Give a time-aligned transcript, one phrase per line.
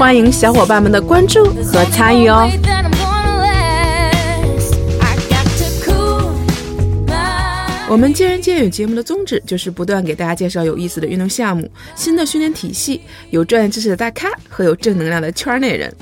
[0.00, 2.50] 欢迎小伙伴们的关注和参与哦。
[7.86, 15.94] 我们见仁见语节目的宗旨就是不断给大家介绍有意思的运动项目、新的训练体系、有专业知识的大咖和有正能量的圈内人。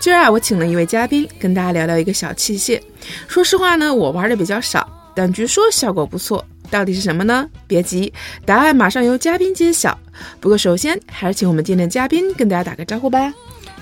[0.00, 2.80] 今儿啊，我请了一位嘉宾，跟大家聊聊一个小器械。
[3.28, 6.42] 说实话呢，我玩的比较少，但据说效果不错。
[6.72, 7.46] 到底是什么呢？
[7.66, 8.10] 别急，
[8.46, 9.96] 答案马上由嘉宾揭晓。
[10.40, 13.30] 不过首先还是请我们今天的嘉宾跟大家打个招呼吧。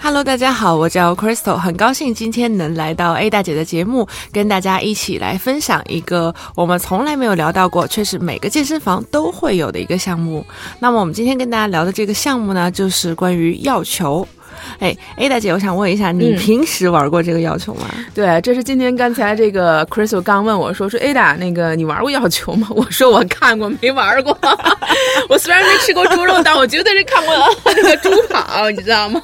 [0.03, 10.45] Hello，大家好，我叫 Crystal，很高兴今天能来到 A 大姐的节目，跟大家一起来分享一个我们从来没有聊到过，却是每个健身房都会有的一个项目。
[10.81, 14.27] 那么我们今天跟大家聊的这个项目呢，就是关于药球。
[14.79, 17.87] 哎，A 大姐，我想问一下，你平时玩过这个药球吗？
[18.15, 22.69] 对，这是今天刚才这个 Crystal 刚问我说说 Ada 那个你玩过药球吗？
[22.75, 24.37] 我说我看过，没玩过。
[25.29, 29.23] 我虽然没吃过猪肉，但我绝对是看过那个猪跑，你知道吗？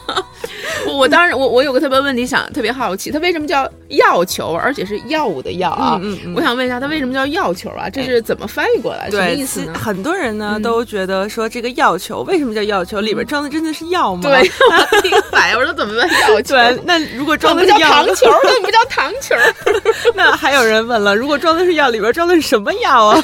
[0.87, 5.99] 我 我当然我我有个特别问题想特别好奇，它为什么叫药球，而且是药物的药啊？
[6.03, 7.89] 嗯嗯我想问一下，它为什么叫药球啊？
[7.91, 9.11] 这是怎么翻译过来？
[9.11, 9.75] 什么意思呢？
[9.75, 13.01] 很多人呢都觉得说这个药球为什么叫药球？
[13.01, 14.23] 里边装的真的是药吗？
[14.23, 14.39] 对，
[14.71, 16.55] 我听反应，我说怎么问药 球？
[16.55, 19.35] 对，那如果装的是药，糖球，那不叫糖球。
[20.15, 23.23] 那还有人问了，如果装的是药，里边装的是什么药啊？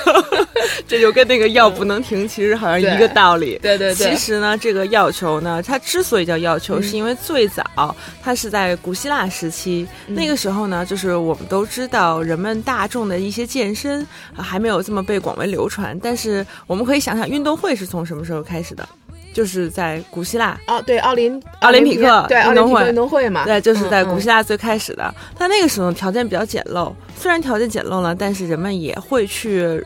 [0.86, 3.58] 这就跟那个药不能停，其实好像一个道理。
[3.62, 4.10] 对对对。
[4.10, 15.98] 其实呢，这个药球呢，它之所以叫药球，是因为最早它是在古希腊时期，那个时候呢，就是我们都知道人们大众的一些健身还没有这么被广为流传。
[16.02, 18.88] 但是我们可以想想，运动会是从什么时候开始的？
[19.34, 25.14] 就是在古希腊哦，对，奥林奥林匹克对运动会运动会嘛，对，就是在古希腊最开始的。
[25.38, 29.84] 但那个时候条件比较简陋，虽然条件简陋了，但是人们也会去。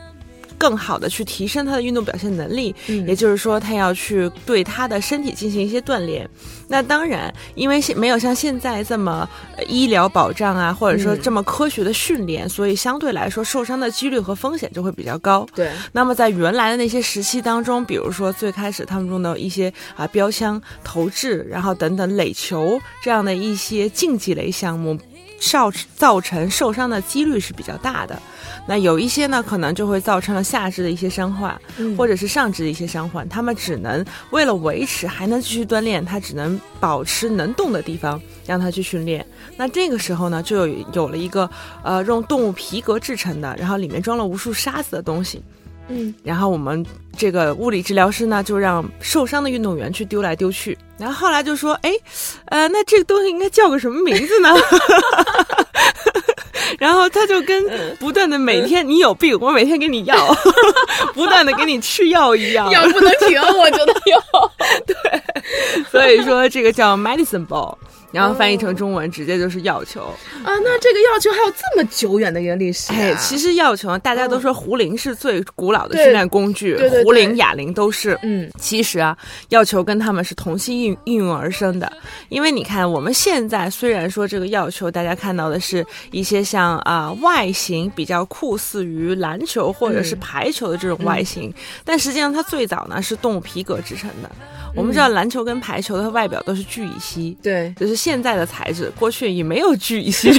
[0.57, 2.75] 更好的去提升他的运动表现能力，
[3.07, 6.27] 也就是说，他要去对他的身体进行一些锻炼。
[6.67, 9.27] 那当然，因为现没有像现在这么
[9.67, 15.47] 医疗保障啊，或者说这么科学的训练，所以相对来说受伤的几率和风险就会比较高。
[15.55, 15.71] 对。
[15.91, 24.97] 那么在原来的那些时期当中，比如说最开始他们用的一些啊标枪、投掷，然后等等垒球这样的一些竞技类项目，
[25.39, 28.19] 造造成受伤的几率是比较大的。
[28.67, 31.59] 那有一些呢，可能就会造成了下肢的一些伤患，
[31.97, 33.27] 或者是上肢的一些伤患。
[33.29, 39.25] 他们只能为了维持还能继续锻炼，他只能保持能动的地方，让他去训练。
[39.55, 41.49] 那这个时候呢，就有有了一个
[41.83, 45.41] 呃用动物皮革制成的，然后里面装了无数沙子的东西。
[45.89, 46.85] 嗯，然后我们
[47.17, 50.77] 这个物理治疗师呢，就让受伤的运动员去丢来丢去。
[50.97, 51.93] 然后后来就说，哎，
[52.45, 54.49] 呃，那这个东西应该叫个什么名字呢？
[56.79, 57.63] 然后他就跟
[57.97, 60.15] 不断的每天你有病，我每天给你药，
[61.13, 64.21] 不断的给你吃药一样，药不能停，我觉得有。
[64.85, 64.95] 对，
[65.89, 67.75] 所以说这个叫 medicine ball。
[68.11, 70.01] 然后翻译成中文，直接就是药球
[70.43, 70.57] 啊！
[70.63, 72.91] 那这个药球还有这么久远的一个历史？
[72.93, 78.17] 哎，其实药球大家都说壶铃是最古老的训练工具，壶铃、哑铃都是。
[78.23, 79.17] 嗯，其实啊，
[79.49, 81.91] 药球跟他们是同期应应运而生的。
[82.29, 91.53] 因为你看，我们现在虽然说这个药球，大家看到的是一些像啊外形比较酷似于篮球或者是排球的这种外形，
[91.83, 94.31] 但实际上它最早呢是动物皮革制成的。
[94.77, 100.31] 我们知道篮球跟排球的外表都是聚乙烯，对，就是现在的材质，过去也没有聚乙烯，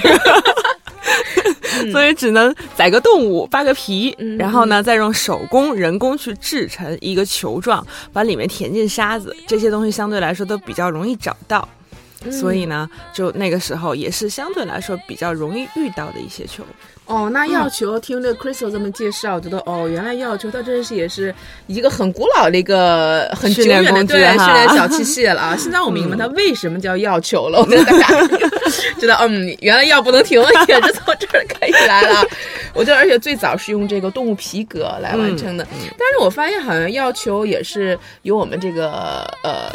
[1.91, 11.69] 所以只能宰个动物，扒个皮，然后呢，再用手工人工去制成一个球状，把里面填进沙子，这些东西相对来说都比较容易找到，
[12.31, 16.65] 所以呢，就那个时候也是相对来说比较容易遇到的一些球。
[17.09, 21.35] 哦，那药球听这 Crystal 这么介绍，我觉得哦，原来药球它真是也是
[21.67, 25.57] 一个很古老的一个很久远的对训练小器械了啊！
[25.59, 28.21] 现在我明白它为什么叫药球了，我觉得大家
[29.01, 32.23] 知道，嗯，原来药不能停也是从这儿开始来了。
[32.75, 39.73] 我觉得，而且最早是用这个动物皮革来完成的，但是我发现好像药球也是由我们这个呃。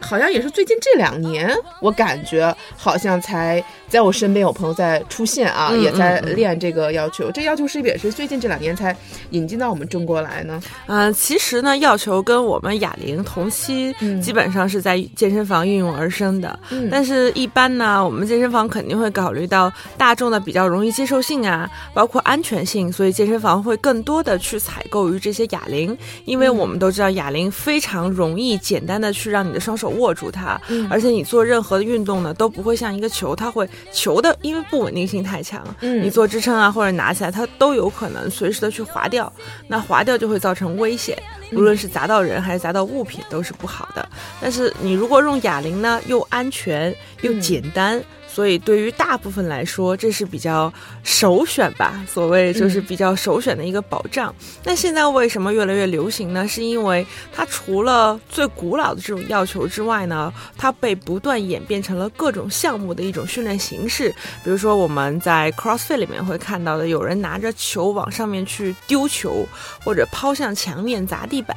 [0.00, 7.30] 好像也是最近这两年，我感觉好像才在我身边有朋友在出现啊，嗯也在练这个要求。
[7.30, 8.96] 这要求是不是也是最近这两年才
[9.30, 10.60] 引进到我们中国来呢？
[10.86, 16.58] 嗯、其实呢，要求跟我们哑铃同期，嗯基本上是在健身房应用而生的。
[16.70, 39.32] 嗯但是，一般呢，我们健身房肯定会考虑到大众的比较容易接受性啊，包括安全性，所以健身房会更多的去采购于这些哑铃，因为我们都知道哑铃非常容易简单的去让你的双手握住它，嗯而且你做任何的运动呢，都不会像一个球，它会球的因为不稳定性太强，嗯你做支撑啊或者拿起来，它都有可能随时的去滑掉，
[39.66, 41.16] 那滑掉就会造成危险，
[41.52, 44.08] 无论是砸到人还是砸到物品都是不好的。
[44.40, 48.02] 但是你如果用哑铃呢，又安全又简单。
[48.32, 50.72] 所以，对于大部分来说，这是比较
[51.02, 52.00] 首选吧。
[52.08, 54.32] 所谓就是比较首选的一个保障。
[54.64, 56.46] 那现在为什么越来越流行呢？
[56.46, 64.14] 是因为它除了最古老的这种要求之外呢，它被不断演变成了各种项目的一种训练形式。
[64.44, 69.44] 比如说我们在 CrossFit 里面会看到的，有人拿着球往上面去丢球，
[69.84, 71.56] 或者抛向墙面砸地板，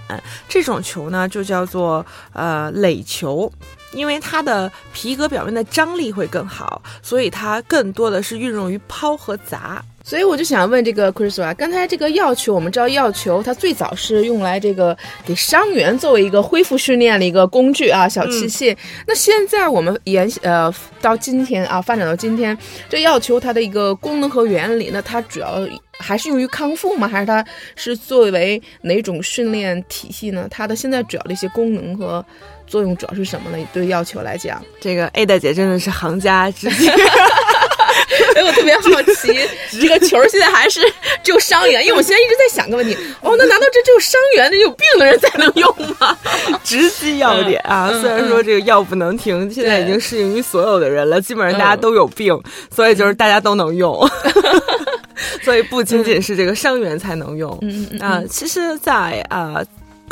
[0.50, 3.52] 这种球呢就叫做呃垒球。
[3.94, 9.84] 因为它的皮革表面的张力会更好，所以它更多的是运用于抛和砸。
[10.06, 18.76] 所以我就想问这个 Chris 啊，刚才这个药球，我们知道药球它最早是用来这个给伤员作为一个恢复训练的一个工具啊，小器械。
[19.08, 22.58] 那现在我们沿呃到今天啊，发展到今天，
[22.90, 25.66] 这药球它的一个功能和原理，那它主要
[25.98, 27.08] 还是用于康复吗？
[27.08, 27.46] 还是它
[27.78, 30.50] 是作为哪种训练体系呢？
[30.52, 32.26] 它的现在主要的一些功能和
[32.68, 33.68] 作用主要是什么呢？
[33.74, 36.88] 对药球来讲，这个 A 大姐真的是行家之际。
[38.34, 39.40] 所 以我特别好奇，
[39.80, 40.82] 这个球现在还是
[41.24, 41.84] 只有伤员？
[41.84, 46.18] 因为我现在一直在想个问题， 哦，那难道这只有伤员、这有病的人才能用吗？
[46.64, 47.90] 直击要点啊！
[47.92, 52.40] 嗯虽然说这个药不能停，现在已经适应于所有的人了，基本上大家都有病，
[52.74, 54.08] 所以就是大家都能用。
[55.42, 59.64] 所以不仅仅是这个伤员才能用嗯嗯啊、其实在，呃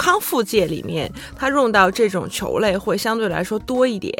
[0.02, 4.12] 康复界里面，它用到这种球类会相对来说多一点，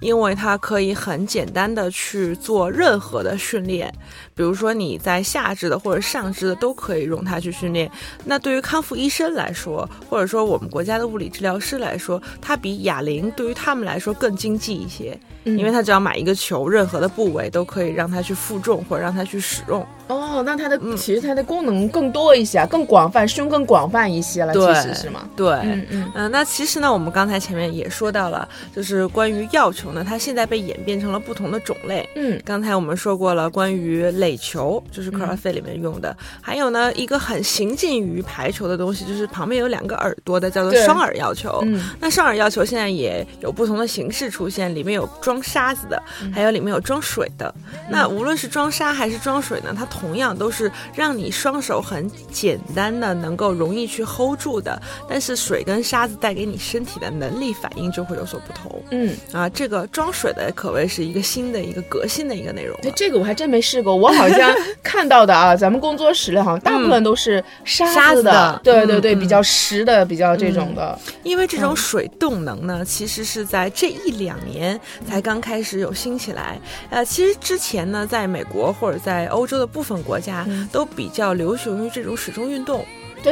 [0.00, 3.92] 因为它可以很简单的去做任何的训练，
[4.34, 7.90] 比如说你在下肢的或者上肢的都可以用它去训练。
[8.24, 19.86] 那对于康复医生来说，或者说我们国家的物理治疗师来说，它比哑铃对于他们来说更经济一些，嗯因为他只要买一个球，任何的部位都可以让它去负重或者让它去使用。
[20.08, 25.25] 哦，那它的、其实它的功能更多一些，更广泛，使用更广泛一些了，对其实是吗？
[25.34, 26.12] 对，嗯嗯。
[26.14, 32.08] 呃那其实呢，我们刚才前面也说到了，就是关于药球呢，它现在被演变成了不同的种类。
[32.14, 32.40] 嗯。
[32.44, 41.60] 刚才我们说过了，关于垒球，就是 CrossFit 里面用的，还有呢一个很行近于排球的东西，就是旁边有两个耳朵的，叫做双耳药球。
[41.64, 41.82] 嗯。
[42.00, 46.02] 那双耳药球现在也有不同的形式出现，里面有装沙子的，
[46.32, 47.54] 还有里面有装水的。
[47.90, 58.82] 那无论是装沙还是装水呢，它同样都是让你双手很简单的能够容易去 hold 住的，但是水跟沙子带给你身体的能力反应就会有所不同。
[58.90, 62.80] 嗯，啊，这个装水的可谓是一个新的一个革新的一个内容了。
[62.84, 70.98] 哎，这个我还真没试过，我好像 看到的啊，咱们工作室里好像大部分都是沙沙子子的，对对对，嗯比较实的，比较这种的。
[71.22, 74.78] 因为这种水动能呢，其实是在这一两年
[75.08, 76.58] 才刚开始有兴起来。
[76.90, 82.84] 呃，其实之前呢，在美国或者在欧洲的部分国家，都比较流行于这种水中运动。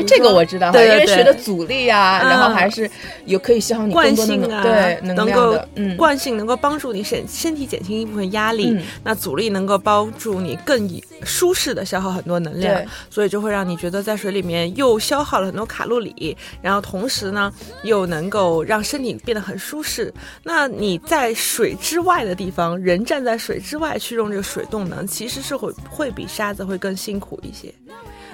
[0.02, 2.90] 这个我知道，因为水的阻力啊，嗯然后还是
[3.26, 8.82] 有可以消耗你惯性啊，对能能够嗯，惯性能够帮助你身身体减轻一部分压力，嗯。
[9.02, 20.12] 那阻力能够帮助你更以舒适的消耗很多能量，所以就会让你觉得在水里面又消耗了很多卡路里，然后同时呢又能够让身体变得很舒适。
[20.42, 27.72] 那你在水之外的地方，人站在水之外去用这个水动能，其实是会会比沙子会更辛苦一些。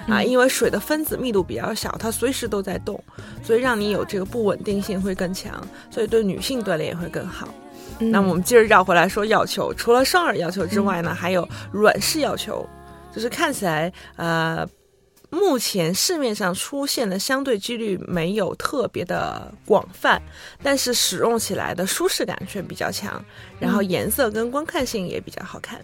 [0.07, 3.01] 啊，因为水的分子密度比较小，它随时都在动，
[3.43, 7.47] 所以让你有这个不稳定性会更强，所以对女性锻炼也会更好。
[7.99, 12.67] 那么我们接着绕回来说要求，除了双耳要求之外呢，还有软式要求，
[13.13, 14.67] 就是看起来呃，
[15.29, 20.19] 目前市面上出现的相对几率没有特别的广泛，
[20.63, 23.23] 但是使用起来的舒适感却比较强，
[23.59, 25.79] 然后颜色跟观看性也比较好看。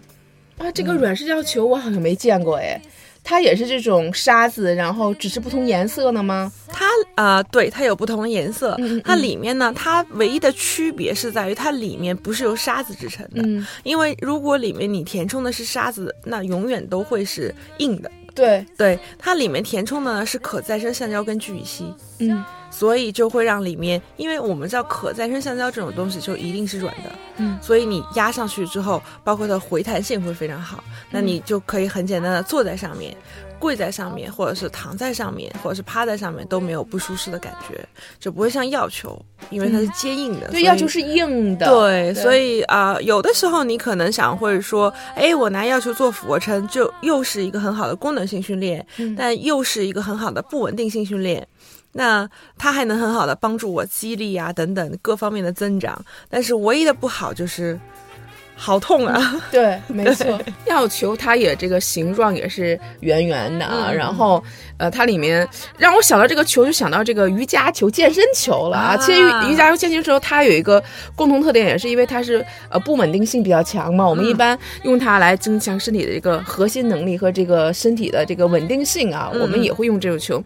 [0.57, 2.81] 啊，这个软式要求我好像没见过哎，
[3.29, 6.49] 它也是这种沙子，然后只是不同颜色的吗？
[6.69, 8.73] 它呃，对，它有不同的颜色。
[8.79, 13.41] 嗯嗯它里面呢，它唯一的区别是在于它里面不是由沙子制成的。
[13.43, 18.09] 嗯因为如果里面你填充的是沙子，那永远都会是硬的。
[18.37, 22.45] 对，对，它里面填充的呢是可再生橡胶跟聚乙烯，嗯。
[22.69, 27.57] 所以就会让里面，因为我们知道可再生橡胶这种东西就一定是软的，嗯。
[27.61, 33.15] 所以你压上去之后，包括它回弹性会非常好，那你就可以很简单的坐在上面。
[33.59, 37.83] 跪在上面，或者是躺在上面，或者是趴在上面，都没有不舒适的感觉，
[38.19, 40.47] 就不会像药球，因为它是坚硬的。
[40.49, 51.47] 对，药球是硬的，对，对所以啊、呃有的时候你可能想会说，哎，我拿药球做俯卧撑，就又是一个很好的功能性训练，嗯但又是一个很好的不稳定性训练。
[51.93, 55.99] 那它还能很好的帮助我肌力啊等等各方面的增长，
[56.29, 57.79] 但是唯一的不好就是
[58.59, 59.35] 好痛啊！
[59.51, 64.43] 对，没错，药球它也这个形状也是圆圆的啊，嗯然后
[64.77, 65.47] 呃，它里面
[65.77, 68.95] 让我想到这个球，就想到这个瑜伽球、健身球了啊。
[68.95, 70.83] 啊其实瑜瑜伽球、健身球它有一个
[71.15, 80.43] 共同特点，也是因为它是呃不稳定性比较强嘛，我们一般用它来增强身体的这个核心能力和这个身体的这个稳定性啊，我们也会用这种球。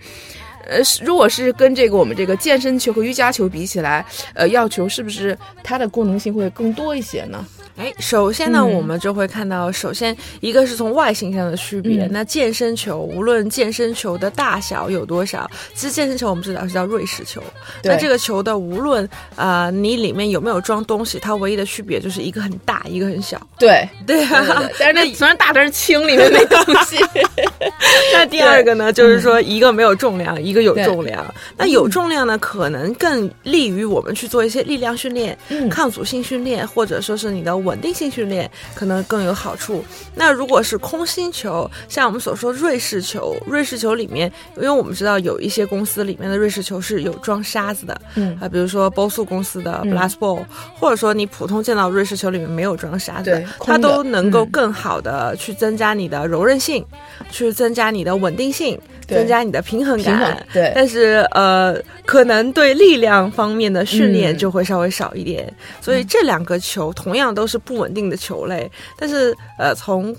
[0.72, 7.46] 呃，是如果是跟这个我们这个健身球和瑜伽球比起来，呃，药球是不是它的功能性会更多一些呢？
[7.78, 12.06] 哎，首先呢，嗯我们就会看到，首先一个是从外形上的区别。
[12.06, 17.42] 嗯那健身球，无论健身球的大小有多少，其实健身球我们知道是叫瑞士球。
[17.84, 23.40] 那这个球的无论啊、呃你里面有没有装东西，它唯一的区别就是一个很大，一个很小。
[23.58, 26.98] 对， 对啊，对对对但是那虽然大，但是轻，里面没东西。
[28.14, 31.34] 那第二个呢，就是说一个没有重量，一个有重量。
[31.58, 35.70] 那有重量呢，可能更利于我们去做一些力量训练、嗯。
[35.70, 39.84] 抗阻性训练，或者说是你的稳定性训练，可能更有好处。
[40.16, 48.38] 那如果是空心球，像我们所说瑞士球，瑞士球里面，因为我们知道有一些公司里面的瑞士球是有装沙子的，嗯。
[48.40, 50.44] 啊，比如说波速公司的 Blast Ball，、
[50.80, 54.50] 或者说你普通见到瑞士球里面没有装沙子的，它都能够嗯。
[54.52, 56.86] 更好的去增加你的柔韧性，
[57.32, 60.18] 去增加你的稳定性，对增加你的平衡感。
[60.20, 65.54] 衡对但是呃，可能对力量方面的训练嗯就会稍微少一点。
[65.80, 70.16] 所以这两个球同样都是不稳定的球类，但是呃，从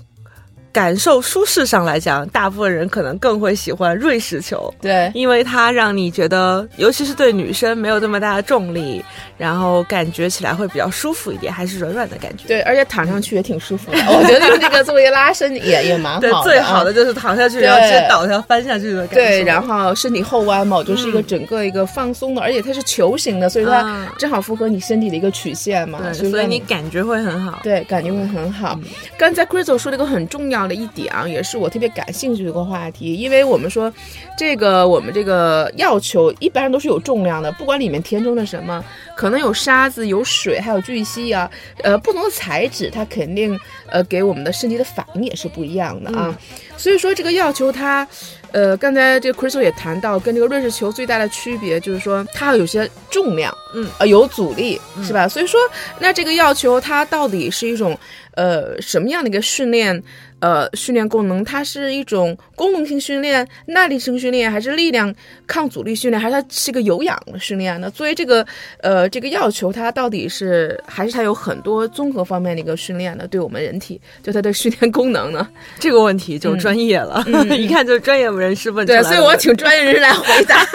[0.73, 4.73] 感受舒适上来讲，大部分人可能更会喜欢瑞士球。
[4.81, 9.05] 对因为它让你觉得，尤其是对女生没有那么大的重力，
[9.37, 12.47] 然后感觉起来会比较舒服一点，还是软软的感觉。
[12.47, 13.97] 对，而且躺上去也挺舒服的。
[14.07, 19.15] 我觉得用这个作为拉伸也 也蛮好的啊。，最好的就是躺下去，然后直接倒下翻下去的感觉。
[19.15, 25.99] 对，然后身体后弯嘛，就是一个整个一个放松的，而且它是球形的，所以它嗯正好符合你身体的一个曲线嘛。
[26.01, 27.59] 对，所以你感觉会很好。
[27.61, 28.79] 对，感觉会很好。
[29.19, 33.91] 刚才 Crystal 说了一个很重要的一点啊，也是我特别感兴趣的一个话题，因为我们说
[34.37, 38.83] 这个我们这个药球一般都是有重量的，不管里面填充了什么，
[39.15, 41.49] 可能有沙子、有水，还有聚乙烯啊，
[41.83, 46.37] 呃，不同的材质，它肯定呃给我们的身体的反应也是不一样的啊。
[46.77, 48.07] 所以说这个药球它。
[48.53, 55.27] 呃，刚才这个 Crystal 也谈到，跟这个瑞士球最大的区别就是说，它有些重量，嗯，呃，有阻力，是吧？
[55.27, 55.59] 所以说，
[55.97, 57.97] 那这个药球它到底是一种
[58.35, 59.99] 呃什么样的一个训练？
[60.43, 65.15] 呃，训练功能，它是一种功能性训练、耐力性训练，还是力量
[65.47, 67.89] 抗阻力训练，还是它是一个有氧的训练呢？
[67.91, 68.45] 作为这个
[68.81, 73.25] 呃这个要求，它到底是还是它有很多综合方面的一个训练呢？
[73.25, 75.47] 对我们人体，就它的训练功能呢？
[75.79, 77.23] 这个问题就专业了，
[77.57, 80.61] 一看就是专业人士问出来对，所以我请专业人士来回答。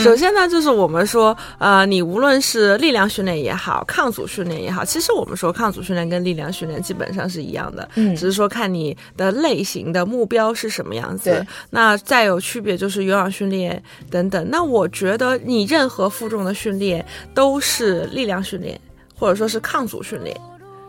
[0.00, 11.46] 首先呢，就是我们说，呃，你无论是力量训练也好，抗阻训练也好，其实我们说抗阻训练跟力量训练基本上是一样的，嗯只是说看你的类型的目标是什么样子对。
[11.70, 14.50] 那再有区别就是有氧训练等等。
[14.50, 17.02] 那我觉得你任何负重的训练
[17.32, 18.78] 都是力量训练，
[19.16, 20.38] 或者说是抗阻训练。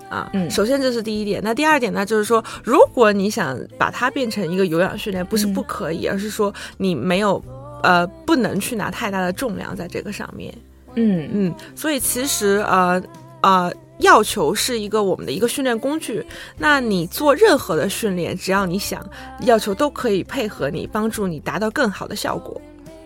[0.09, 1.39] 啊，嗯首先这是第一点。
[1.41, 7.41] 那第二点呢，就是说，如果你想把它变成一个有氧训练，不是不可以，而是说你没有，
[7.81, 10.53] 呃，不能去拿太大的重量在这个上面。
[10.95, 13.01] 嗯嗯，所以其实呃
[13.41, 13.71] 呃，
[14.01, 16.25] 药球是一个我们的一个训练工具。
[16.58, 19.03] 那你做任何的训练，只要你想，
[19.46, 22.62] 药球都可以配合你，帮助你达到更好的效果。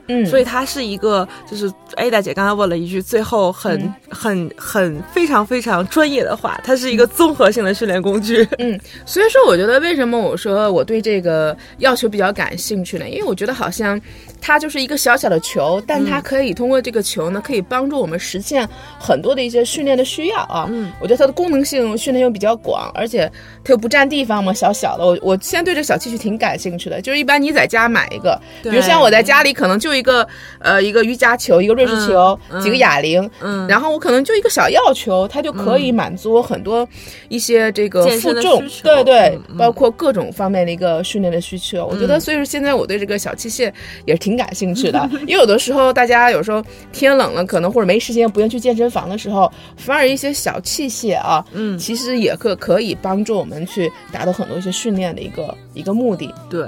[0.08, 8.48] 嗯，所以它是一个，就是 Ada 姐刚才问了一句最后很、嗯很很非常非常专业的话，它是一个综合性的训练工具。
[8.60, 13.10] 嗯，所以说我觉得为什么我说我对这个药球比较感兴趣呢？
[13.10, 14.00] 因为我觉得好像
[14.40, 20.66] 它就是一个小小的球，但它可以通过这个球呢，可以帮助我们实现很多的一些训练的需要啊。
[20.70, 23.30] 嗯，我觉得它的功能性训练又比较广，而且
[23.64, 25.06] 它又不占地方嘛，小小的。
[25.06, 30.28] 我我现在对这小器具挺感兴趣的，就是一般你在家买一个，比如像我在家里可能就一个
[30.60, 33.68] 呃一个瑜伽球，一个瑞士球，嗯几个哑铃，嗯。
[33.68, 36.88] 然后我可能就一个小药球，它就可以满足我很多
[37.30, 41.86] 一些这个负重对对包括各种方面的一个训练的需求。
[41.86, 43.72] 我觉得，所以说现在我对这个小器械
[44.06, 51.78] 也是挺感兴趣的， 因为有的时候大家有时候天冷了，可能或者没时间不愿去健身房的时候，反而一些小器械啊，嗯。
[51.78, 56.34] 其实也可可以帮助我们去达到很多一些训练的一个一个目的。
[56.50, 56.66] 对，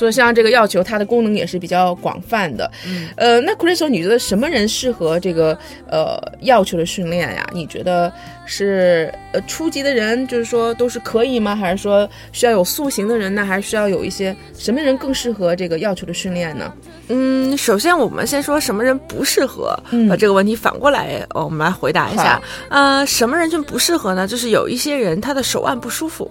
[0.00, 2.70] 所以像这个药球，它的功能也是比较广泛的。
[2.86, 5.58] 嗯呃，那 Crystal，你觉得什么人适合这个
[5.90, 7.46] 呃药球的训练呀？
[7.52, 8.10] 你觉得
[8.46, 11.54] 是呃初级的人，就是说都是可以吗？
[11.54, 13.44] 还是说需要有塑形的人呢？
[13.44, 16.72] 还是需要有一些什么人更适合这个药球的训练呢？
[17.08, 22.40] 嗯，首先我们先说什么人不适合，嗯把这个问题反过来，哦我们来回答一下。
[22.70, 24.26] 呃，什么人群不适合呢？
[24.26, 26.30] 就是有一些人他的手腕不舒服。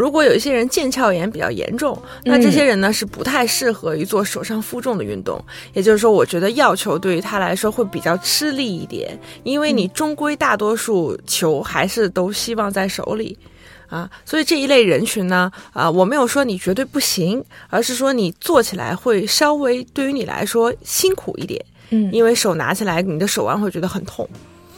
[0.00, 5.38] 如果有一些人腱鞘炎比较严重，那这些人呢、是不太适合于做手上负重的运动。
[5.74, 13.36] 也就是说，我觉得药球对于他来说会比较吃力一点，因为你终归大多数球还是都希望在手里。
[13.88, 24.26] 啊，所以这一类人群呢，啊，我没有说你绝对不行，而是说你做起来会稍微对于你来说辛苦一点，嗯因为手拿起来你的手腕会觉得很痛。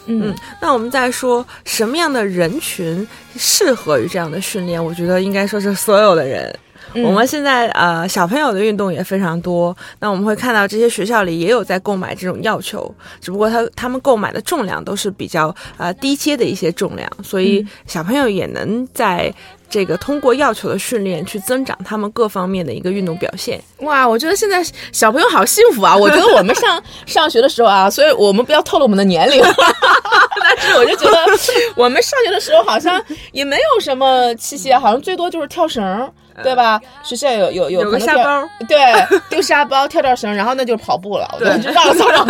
[0.07, 3.07] 嗯那我们再说什么样的人群
[3.37, 4.85] 适合于这样的训练？
[4.85, 6.55] 我觉得应该说是所有的人。
[6.95, 19.33] 嗯我们现在呃小朋友的运动也非常多，那我们会看到这些学校里也有在购买这种药球，只不过他他们购买的重量都是比较呃低阶的一些重量，所以小朋友也能在
[19.71, 23.59] 这个通过药球的训练去增长他们各方面的一个运动表现。
[23.79, 25.97] 哇，我觉得现在小朋友好幸福啊！
[25.97, 29.43] 我觉得我们上上学的时候啊，所以我们不要透露我们的年龄，
[30.43, 31.17] 但是我就觉得
[31.75, 36.13] 我们上学的时候好像也没有什么器械，好像最多就是跳绳。
[36.43, 36.81] 对吧？
[37.03, 38.79] 学校有有有有个沙包，对，
[39.29, 42.27] 丢沙包、跳跳绳，然后那就是跑步了，我就绕着操场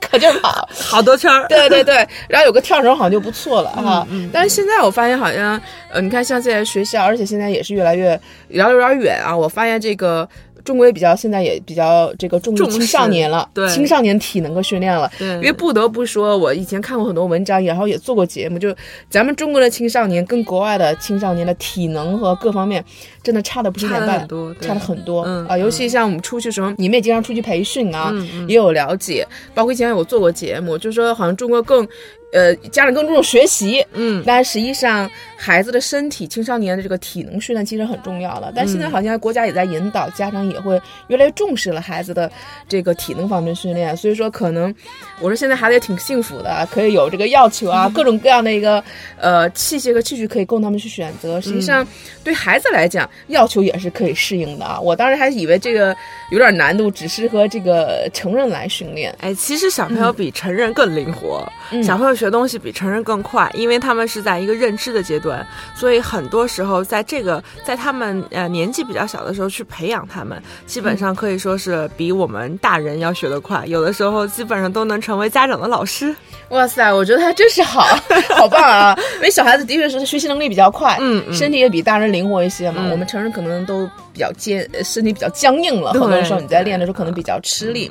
[0.00, 0.68] 可劲儿跑。
[0.82, 4.06] 好多圈儿，对对对，然后有个跳绳好像就不错了哈。
[4.10, 8.18] 嗯但是现在我发现好像，呃，你看像现在学校，而且现在也是越来越
[8.48, 9.36] 聊得有点远啊。
[9.36, 10.28] 我发现这个
[10.70, 15.10] 中国也比较现在也比较这个重重视视青少年了，对青少年体能和训练了。
[15.18, 18.72] 对因为不得不说，我以前看过很多文章，然后也做过节目，就
[19.08, 22.84] 咱们中国的青少年跟国外的青少年的体能和各方面
[23.20, 24.28] 真的差的不是一点半，
[24.60, 25.24] 差的很多。
[25.24, 28.14] 嗯啊，尤其像我们出去的时候，你们也经常出去培训啊，
[28.46, 29.26] 也有了解。
[29.52, 31.84] 包括以前我做过节目，就说好像中国更。
[32.32, 38.52] 呃，家长更注重学习，嗯，但实际上孩子的身体、青少年的这个体能训练其实很重要了。
[38.54, 42.30] 但现在好像国家也在引导，家长也会越来越重视了孩子的
[42.68, 43.96] 这个体能方面训练。
[43.96, 44.72] 所以说，可能
[45.20, 48.82] 我说现在孩子也挺幸福的，可以有这个药球啊，各种各样的一个
[49.18, 51.40] 呃器械和器具可以供他们去选择。
[51.40, 51.86] 实际上，
[52.22, 54.78] 对孩子来讲，药球也是可以适应的啊。
[54.80, 55.96] 我当时还以为这个
[56.30, 59.12] 有点难度，只适合这个成人来训练。
[59.20, 76.14] 哎，其实小朋友比成人更灵活，嗯小朋友学东西比成人更快，因为他们是在一个认知的阶段，所以很多时候在这个在他们呃年纪比较小的时候去培养他们，基本上可以说是比我们大人要学得快，有的时候基本上都能成为家长的老师。
[76.50, 77.86] 哇塞，我觉得还真是好，
[78.36, 78.94] 好棒啊！
[79.16, 82.82] 因为小孩子的确是学习能力比较快，嗯嗯身体也比大人灵活一些嘛。
[82.84, 87.90] 嗯我们成人可能都比较坚，呃身体比较僵硬了，对很多时候你在练的时候可能比较吃力。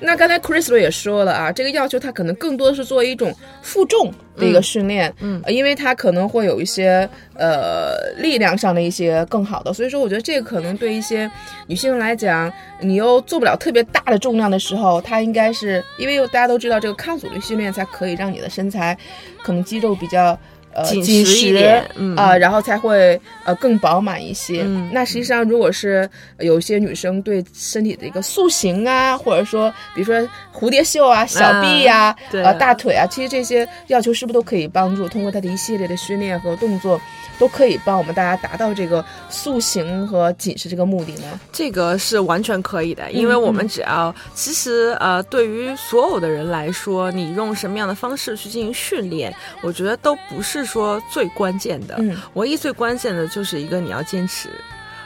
[0.00, 11.30] 那刚才 Chris 也说了啊，这个要求它可能更多的是作为一种负重的一个训练，嗯呃因为它可能会有一些呃力量上的一些更好的，所以说我觉得这个可能对一些
[11.66, 18.96] 女性来讲，你又做不了特别大的重量的时候，它应该是因为大家都知道这个抗阻力训练才可以让你的身材
[19.42, 20.38] 可能肌肉比较。
[20.76, 24.62] 呃，紧紧实一实点嗯啊、然后才会呃更饱满一些。
[24.64, 26.08] 嗯那实际上，如果是
[26.38, 37.00] 有一些女生对身体的一个塑形啊，或者说比如说蝴蝶袖啊、小臂呀、对呃大腿啊，其实这些要求是不是都可以帮助通过她的一系列的训练和动作，
[37.38, 41.40] 都可以帮我们大家达到这个塑形和紧实这个目的呢？
[41.52, 54.50] 这个是完全可以的，因为我们只要，其实呃，对于所有的人来说，你用什么样的方式去进行训练，我觉得都不是说最关键的，嗯唯一最关键的就是一个你要坚持。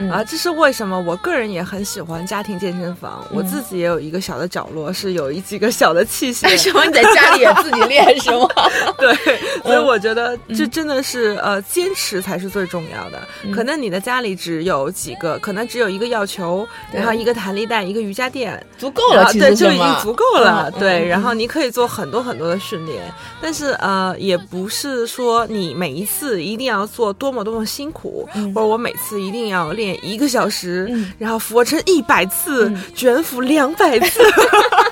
[0.01, 0.99] 嗯啊，这是为什么？
[0.99, 6.83] 我个人也很喜欢家庭健身房，我自己也有一个小的角落，是有一几个小的器械，什么？
[6.85, 8.47] 你在家里也自己练是吗？
[8.97, 9.15] 对，
[9.63, 13.21] 所以我觉得这真的是、呃，坚持才是最重要的。
[13.53, 20.71] 可能你的家里只有几个，可能只有一个药球，然后一个弹力带，一个瑜伽垫，足够了，对，就已经足够了。
[20.73, 23.03] 嗯对，嗯然后你可以做很多很多的训练，
[23.41, 34.19] 但是呃，也不是说你每一次一定要做多么多么辛苦，嗯或者我每次一定要练练一个小时，嗯然后俯卧撑一百次，嗯卷腹两百次。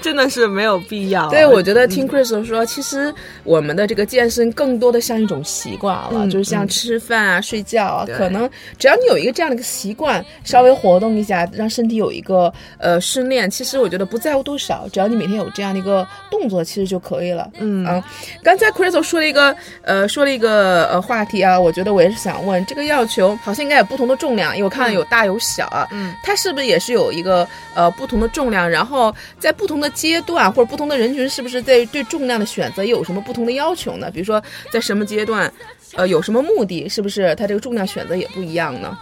[0.00, 1.28] 真的是没有必要。
[1.30, 3.12] 对，我觉得听 Chris 说，其实
[3.42, 17.50] 我们的这个健身更多的像一种习惯了，嗯就是像吃饭啊、睡觉啊，可能只要你有一个这样的一个习惯，稍微活动一下，让身体有一个呃训练，其实我觉得不在乎多少，只要你每天有这样的一个动作，其实就可以了。
[17.58, 18.04] 嗯啊，
[18.42, 28.68] 刚才 Chris 说了一个呃说了一个呃话题啊，我觉得我也是想问，这个要求好像应该有不同的重量，因为我看到有大有小啊，嗯，它是不是也是有一个呃不同的重量？
[28.68, 34.10] 然后后在不同的阶段或者不同的人群，是不是在对重量的选择也有什么不同的要求呢？
[34.10, 35.52] 比如说在什么阶段，
[35.94, 38.96] 呃有什么目的，是不是它这个重量选择也不一样呢？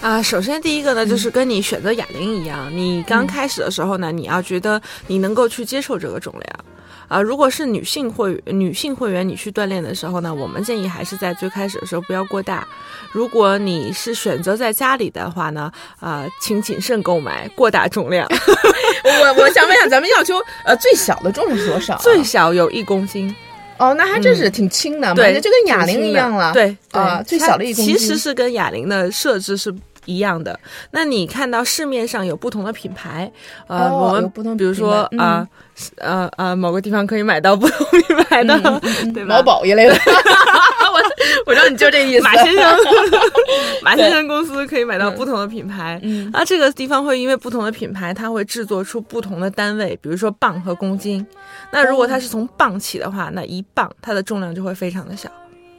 [0.00, 6.64] 啊，首先第一个呢，就是跟你选择哑铃一样，你刚开始的时候呢，你要觉得你能够去接受这个重量。
[7.06, 12.66] 啊，如果是女性会女性会员，你去锻炼的时候呢，我们建议还是在最开始的时候不要过大。
[13.12, 15.70] 如果你是选择在家里的话呢，
[16.00, 18.26] 啊、请谨慎购买过大重量，
[19.04, 22.00] 我我想问一下，咱们要求呃最小的重是多少、啊？
[22.02, 23.34] 最小有一公斤，
[23.78, 26.52] 哦，那还真是挺轻的嘛，对，那就跟哑铃一样了。
[26.52, 27.96] 对对啊，最小的一公斤。
[27.96, 29.74] 其实是跟哑铃的设置是。
[30.06, 33.32] 一样的，那你看到市面上有不同的品牌，
[33.66, 35.48] 呃，哦我们不同们比如说啊，
[35.96, 38.54] 呃呃，某个地方可以买到不同品牌的，
[39.14, 39.36] 对吧？
[39.36, 39.94] 某宝一类的，
[41.46, 42.22] 我 我知道你就这意思。
[42.24, 42.78] 马先生，
[43.82, 51.24] 马先生公司可以买到不同的品牌，嗯啊，这个地方会因为不同的品牌，它会制作出不同的单位，比如说磅和公斤。
[51.72, 55.30] 那如果它是从磅起的话，那一磅它的重量就会非常的小。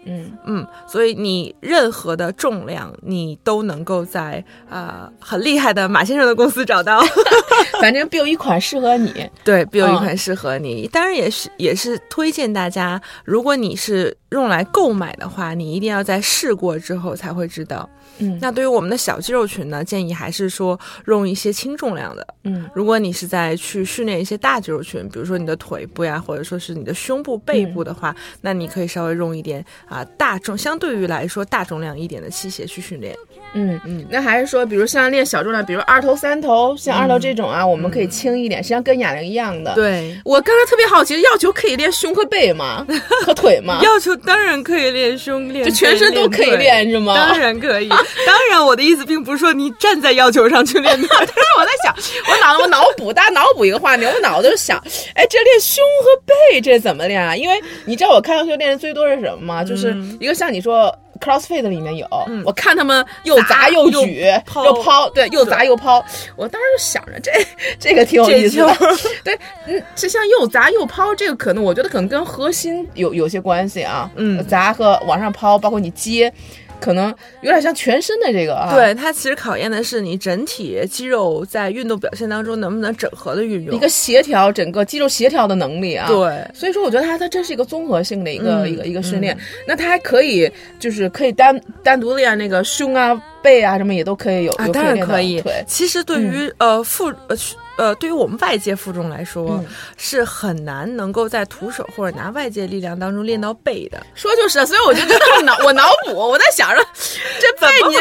[0.06, 7.04] 嗯，嗯，所以你任何的重量，你都能够在啊、呃很厉害的马先生的公司找到。
[7.82, 9.30] 反正必有一款适合你。
[9.44, 10.88] 对，必有一嗯款适合你。
[10.88, 17.90] 当然也是也是推荐大家，如果你是用来购买的话，你一定要在试过之后才会知道。
[18.20, 22.26] 嗯那对于我们的小肌肉群呢，建议还是说用一些轻重量的。
[22.44, 33.16] 嗯如果你是在去训练一些大肌肉群，比如说你的腿部呀，或者说是你的胸部、背部的话，那你可以稍微用一点啊、大重，相对于来说大重量一点的器械去训练。
[33.58, 39.74] 嗯嗯那还是说，比如像练小重量，比如二头、三头，像二头这种啊，我们可以轻一点，实际上跟哑铃一样的。。
[39.76, 42.86] 对，我刚才特别好奇，要求可以练胸和背吗？
[43.26, 43.80] 和腿吗？
[43.84, 47.16] 要求当然可以练胸练，就全身都可以练是吗？
[47.16, 47.90] 当然可以，
[48.26, 51.96] 当然我的意思并不是说你站在要求上去练的， 但是我在想，
[52.30, 54.78] 我脑我脑补，大家脑补一个画面，我脑子就想，
[55.14, 57.36] 哎，这练胸和背这怎么练啊？
[57.36, 59.64] 因为你知道我看要求练的最多是什么吗？
[59.64, 62.06] 就是嗯一个像你说 CrossFit 里面有，
[62.46, 66.04] 我看他们又砸又又举抛又抛，对，又砸又抛。
[66.36, 67.32] 我当时就想着这
[67.80, 68.78] 这个挺有意思的，
[69.24, 76.32] 对，嗯，这像又砸又抛，这个可能我觉得可能跟核心有有些关系啊，嗯砸和往上抛，包括你接。
[76.80, 83.76] 可能有点像全身的这个啊，对，它其实考验的是你整体肌肉在运动表现当中能不能整合的运用。
[83.76, 86.08] 一个协调整个肌肉协调的能力啊。
[86.08, 89.38] 对所以说我觉得它它真是一个综合性的一个、嗯一个一个训练。
[89.68, 95.64] 那它还可以就是可以单单独练那个胸啊、背啊什么也都可以有，当然可以腿。。
[95.68, 97.36] 其实对于、呃腹呃
[97.78, 99.66] 呃对于我们外界负重来说、嗯
[99.98, 103.98] 是很难能够在徒手或者拿外界力量当中练到背的。
[104.14, 106.78] 说就是，所以我就真的脑我脑补，我在想着
[107.40, 107.96] 这背你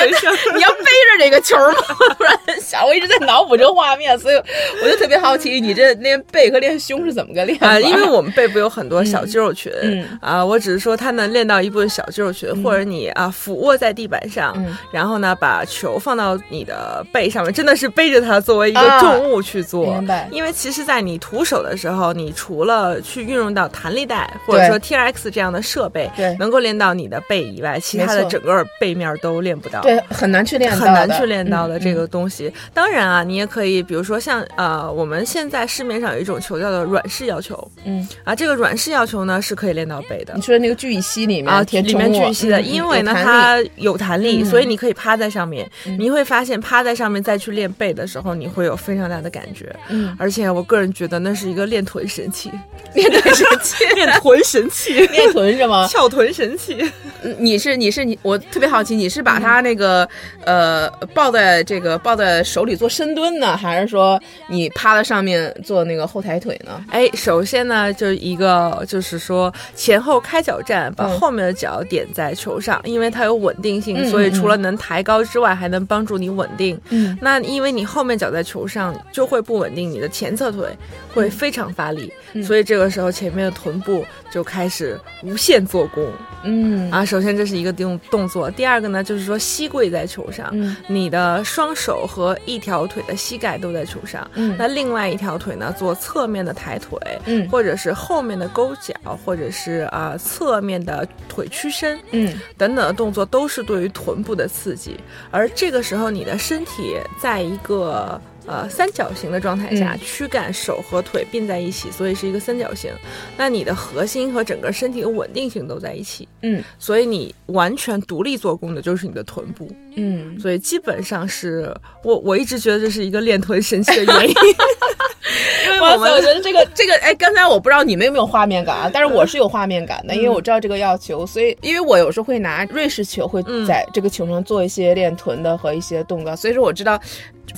[0.56, 1.74] 你要背着这个球吗？
[2.00, 4.36] 我突然想，我一直在脑补这个画面，所以
[4.82, 7.68] 我就特别好奇，你这练背和练胸是怎么个练法？
[7.68, 19.86] 啊、 因为我们背部有很多小肌肉群，嗯啊，我只是说它能练到一部分小肌肉群，或者你啊俯卧在地板上，嗯然后呢把球放到你的背上面，真的是背着它作为一个啊重物去做。
[19.86, 29.80] 明白因为其实，在你徒手的时候，你除了去运用到弹力带或者说 T R X 这样的设备，对能够练到你的背以外，其他的整个背面都练不到。
[29.80, 32.52] 对很难去练到，很难去练到的嗯这个东西。
[32.72, 40.42] 当然啊，你也可以，比如说像呃，我们现在市面上有一种球叫做软式要求嗯，啊，这个软式要求呢是可以练到背的你。
[40.42, 45.68] 说那个聚乙烯里面啊，贴里面聚乙烯的，嗯因为呢有它有弹力，嗯所以你可以趴在上面。
[45.98, 49.74] 你会发现趴在上面再去练背的时候，你会有非常大的感觉。
[49.88, 52.50] 嗯，而且我个人觉得那是一个练臀神器，
[52.94, 55.86] 练臀神器， 练臀神器， 练臀是吗？
[55.88, 56.74] 翘臀神器。
[57.22, 60.06] 嗯你是你是你，我特别好奇，你是把它那个、
[60.44, 66.84] 呃抱在这个抱在手里做深蹲呢，还是说你趴在上面做那个后抬腿呢？
[66.90, 76.78] 哎，首先呢，就一个就是说前后开脚站，把嗯后面的脚点在球上，因为它有稳定性，嗯所以嗯除了能抬高之外，还能帮助你稳定。
[76.90, 80.68] 嗯，那因为你后面脚在球上，就会不稳定，你的前侧腿
[81.12, 82.42] 会非常发力，嗯。
[82.42, 86.10] 所以这个时候前面的臀部就开始无限做功。
[86.42, 86.90] 嗯。
[86.90, 87.04] 啊。
[87.04, 90.74] 首先这是一个动动作，第二个呢就是说膝跪在球上，嗯。
[90.88, 94.56] 你的双手和一条腿的膝盖都在球上，嗯。
[94.58, 97.48] 那另外一条腿呢做侧面的抬腿，嗯。
[97.50, 102.32] 或者是后面的勾脚，或者是啊、侧面的腿屈伸，嗯。
[102.56, 104.96] 等等的动作都是对于臀部的刺激，
[105.30, 112.92] 而这个时候你的身体在一个呃三角形的状态下，嗯躯干、手和腿并在一起，所以是一个三角形。
[113.36, 119.68] 那你的核心和整个身体的稳定性都在一起，嗯所以你完全独立做功的就是你的臀部。
[119.96, 124.34] 嗯，所以基本上是我我一直觉得这是一个练臀神奇的原因，
[125.66, 137.00] 因为哇塞，我我觉得这个 这个，哎，刚才我不知道你们有没有画面感啊，但是我是有画面感的，因为我知道这个要求，所以因为我有时候会拿瑞士球，会在这个球上做一些练臀的和一些动作，所以说我知道，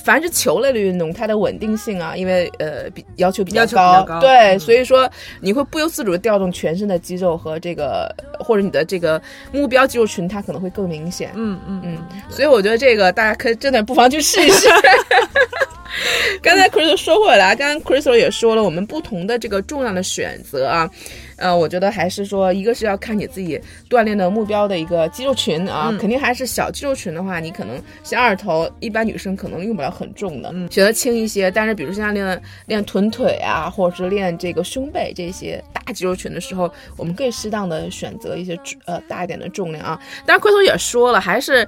[0.03, 4.19] 凡是球类的运动，它的稳定性啊，因为呃比要求比较高，较高。
[4.19, 4.59] 对，嗯。
[4.59, 5.09] 所以说
[5.41, 8.13] 你会不由自主的调动全身的肌肉和这个
[8.47, 11.31] 或者你的这个目标肌肉群，它可能会更明显。
[11.35, 11.97] 嗯嗯嗯，
[12.29, 14.69] 所以我觉得这个大家可以真的不妨去试一试。
[16.41, 20.89] 刚才 Crystal 说回来，刚刚 Crystal 也说了，我们不同的这个重量的选择啊，
[21.37, 31.49] 呃，我觉得还是说，一个是要看你自己锻炼的目标的一个肌肉群啊，嗯肯定还是小肌肉群的话，你可能像二头，一般女生可能用不了很重的，嗯选择轻一些。
[31.49, 39.99] 但是比如像练练臀腿啊，或者是练这个胸背这些大肌肉群的时候，我们可以适当的选择一些呃大一点的重量啊。
[40.25, 41.67] 当然，Crystal 也说了，还是。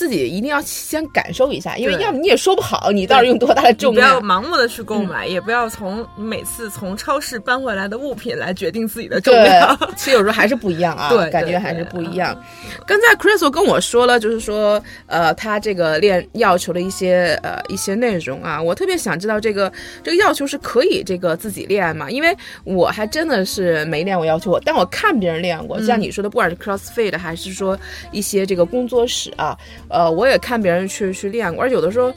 [0.00, 4.34] 自己一定要先感受一下，因为要么你也说不好你到底用多大的重量不要。
[4.34, 9.76] 盲目的去购买，也不要从每次从超市搬回来的物品来决定自己的重量。
[9.76, 12.34] 对，其实有时候还是不一样啊， 对对感觉还是不一样。
[12.86, 19.70] 刚才 Crystal 跟我说了，就是说，呃，他这个练要求的一些呃一些内容啊，我特别想知道这个
[20.02, 22.10] 这个要求是可以这个自己练吗？
[22.10, 22.34] 因为
[22.64, 27.78] 我还真的是没练过要求，我但我看别人练过，像你说的，不管是 CrossFit 还是说
[28.12, 29.58] 一些这个工作室啊，
[29.90, 32.12] 呃，我也看别人去去练过，而有的时候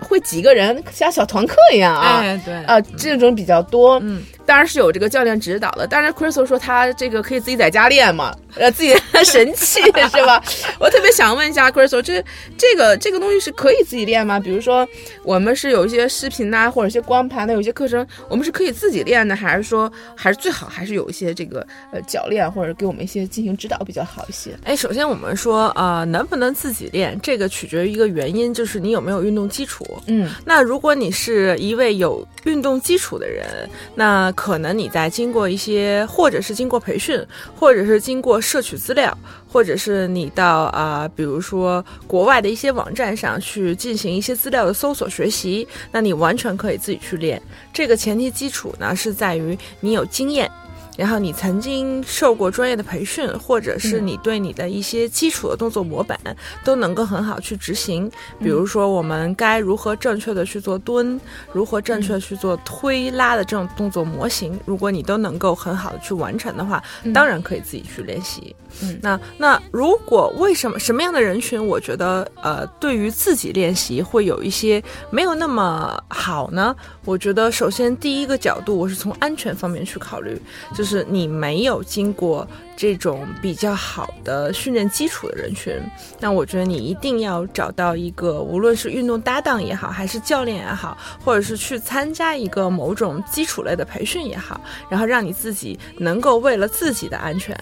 [0.00, 3.98] 会几个人像小团课一样啊，哎，对，啊，这种比较多。
[4.02, 5.86] 嗯，当然是有这个教练指导的。
[5.86, 9.80] 当然，Crystal 说他这个可以自己在家练嘛，呃，自己的神器
[10.12, 10.42] 是吧？
[10.78, 12.22] 我特别想问一下 Crystal，这
[12.56, 14.38] 这个这个东西是可以自己练吗？
[14.38, 14.86] 比如说，
[15.22, 24.50] 我们是有一些视频呐、或者一些光盘的，有一些课程，我们是可以自己练的，还是说还是最好还是有一些这个呃教练或者给我们一些进行指导比较好一些？
[24.64, 29.84] 哎，首先我们说，呃，能不能自己练，这个取决于一个原因，就是你有没有运动基础。
[30.06, 39.16] 嗯那如果你是一位有运动基础的人，那可能你在经过一些，或者是经过培训，或者是经过摄取资料，
[39.48, 47.40] 或者是你到啊、比如说国外的一些网站上去进行一些资料的搜索学习，那你完全可以自己去练。
[47.72, 50.50] 这个前提基础呢是在于你有经验。
[50.96, 56.18] 然后你曾经受过专业的培训，或者是你对你的一些基础的动作模板
[56.64, 58.10] 都能够很好去执行。
[58.38, 61.20] 比如说，我们该如何正确的去做蹲，
[61.52, 68.54] 如何正确去做推拉的这种动作模型，如果你都能够很好的去完成的话，当然可以自己去练习。
[68.82, 76.74] 嗯那那如果为什么什么样的人群，我觉得呃，对于自己练习会有一些没有那么好呢？
[77.04, 80.40] 我觉得首先第一个角度，我是从安全方面去考虑，
[80.74, 85.78] 就是你没有经过这种比较好的训练基础的人群，
[86.18, 97.56] 那我觉得你一定要找到一个，无论是运动搭档也好，还是教练也好，或者是去参加一个某种基础类的培训也好，然后让你自己能够为了自己的安全。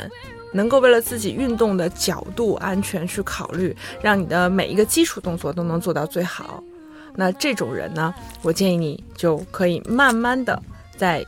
[0.53, 6.63] 能够为了自己运动的角度安全去考虑，让你的每一个基础动作都能做到最好。
[7.15, 10.63] 那这种人呢，我建议你就可以慢慢的
[10.97, 11.25] 在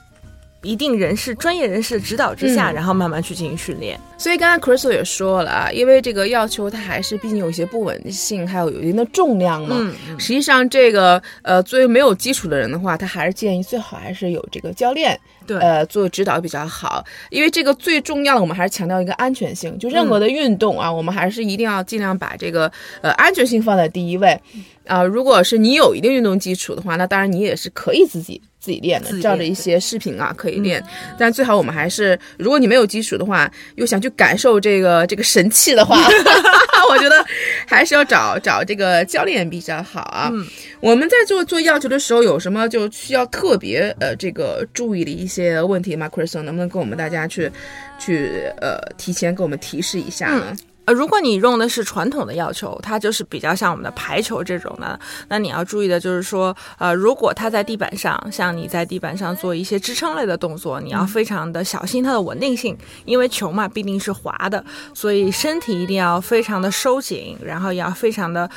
[0.65, 3.99] 一定人士、专业人士指导之下，嗯然后慢慢去进行训练。
[4.17, 9.77] 所以刚才 Crystal 也说了啊，因为这个要求它还是毕竟有一些不稳定性，还有有一定的重量嘛。
[9.79, 15.19] 嗯实际上这个呃，作为没有基础的人的话，他还是建议最好还是有这个教练。
[15.47, 19.79] 对呃，做指导比较好，因为这个最重要的，我们还是强调一个安全性。
[19.79, 22.73] 就任何的运动啊，我们还是一定要尽量把这个
[23.03, 24.41] 呃安全性放在第一位。
[24.87, 30.83] 啊、如果是你有一定运动基础的话，那当然你也是可以自己自己练的照着一些视频啊可以练。
[31.19, 35.99] 但最好我们还是，如果你没有基础的话，又想去感受这个这个神器的话，
[36.89, 37.23] 我觉得
[37.67, 40.33] 还是要找找这个教练比较好啊。
[40.81, 47.51] 我们在做做要求的时候，有什么就需要特别呃这个注意的一些问题吗？Crystal 能不能跟我们大家去
[47.99, 48.31] 去
[48.63, 50.57] 呃提前给我们提示一下呢？
[50.87, 68.51] 呃，如果你用的是传统的药球，它就是比较像我们的排球这种的，那你要注意的就是说，呃，如果它在地板上，像你在地板上做一些支撑类的动作，你要非常的小心它的稳定性，因为球嘛必定是滑的，所以身体一定要非常的收紧，然后也要非常的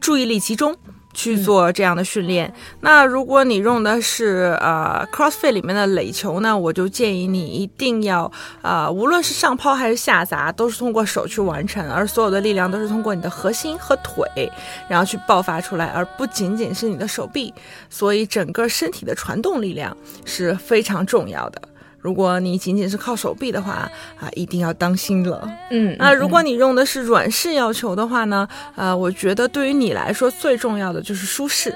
[0.00, 0.76] 注意力集中。
[1.14, 2.52] 去做这样的训练。
[2.80, 8.30] 那如果你用的是呃 CrossFit 里面的垒球呢，我就建议你一定要
[8.62, 14.50] 啊，无论是上抛还是下砸，都是通过手去完成，而所有的力量都是通过你的核心和腿，
[14.88, 17.52] 然后去爆发出来，而不仅仅是你的手臂。
[17.90, 21.62] 所以整个身体的传动力量是非常重要的。
[22.02, 25.48] 如果你仅仅是靠手臂的话，啊，一定要当心了。
[25.70, 31.74] 嗯，那如果你用的是软式要求的话呢，呃，我觉得对于你来说最重要的就是舒适。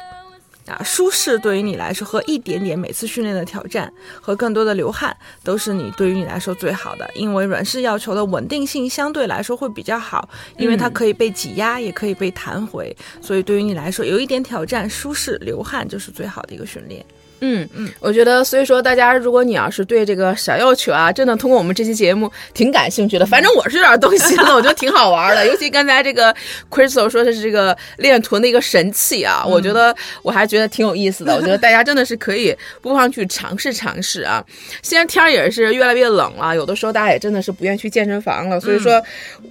[0.67, 3.89] 啊，舒适对于你来说和一点点每次训练的挑战
[4.21, 7.09] 和更多的流汗，都是你对于你来说最好的。
[7.15, 17.07] 因为软式要求的稳定性相对来说会比较好，因为它可以被挤压，也可以被弹回，所以对于你来说有一点挑战、舒适、流汗就是最好的一个训练。
[17.41, 25.47] 嗯嗯，我觉得，所以说大家，如果你要是对这个小药球啊，真的通过我们这期节目挺感兴趣的，反正我是有点动心了，我觉得挺好玩的。
[25.47, 26.35] 尤其刚才这个
[26.71, 31.35] Crystal 说的是这个练臀的一个神器啊，我觉得我还觉得挺有意思的。
[31.37, 34.43] 我觉得大家真的是可以不妨去尝试尝试啊。
[34.83, 38.59] 现在天儿也是越来越冷了，有的时候大家也真的是不愿意去健身房了。
[38.59, 39.03] 所以说，